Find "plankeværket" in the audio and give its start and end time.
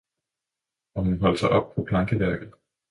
1.85-2.53